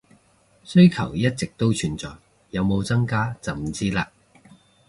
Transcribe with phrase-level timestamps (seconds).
[0.63, 2.09] 需求一直都存在，
[2.49, 4.07] 有冇增加就唔知喇